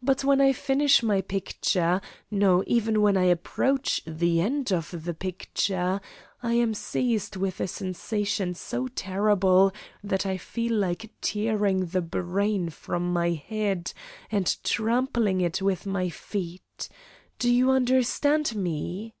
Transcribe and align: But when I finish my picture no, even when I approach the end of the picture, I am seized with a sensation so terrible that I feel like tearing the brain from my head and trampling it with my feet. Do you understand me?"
But 0.00 0.22
when 0.22 0.40
I 0.40 0.52
finish 0.52 1.02
my 1.02 1.20
picture 1.20 2.00
no, 2.30 2.62
even 2.68 3.02
when 3.02 3.16
I 3.16 3.24
approach 3.24 4.00
the 4.06 4.40
end 4.40 4.70
of 4.72 5.04
the 5.04 5.12
picture, 5.12 6.00
I 6.40 6.52
am 6.52 6.72
seized 6.72 7.34
with 7.34 7.60
a 7.60 7.66
sensation 7.66 8.54
so 8.54 8.86
terrible 8.86 9.72
that 10.04 10.24
I 10.24 10.36
feel 10.36 10.72
like 10.72 11.10
tearing 11.20 11.86
the 11.86 12.00
brain 12.00 12.68
from 12.70 13.12
my 13.12 13.30
head 13.30 13.92
and 14.30 14.56
trampling 14.62 15.40
it 15.40 15.60
with 15.60 15.84
my 15.84 16.10
feet. 16.10 16.88
Do 17.40 17.52
you 17.52 17.72
understand 17.72 18.54
me?" 18.54 19.14